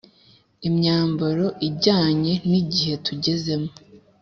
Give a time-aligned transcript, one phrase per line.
[0.67, 3.71] imyambaro ijyanye n igihe tugezemo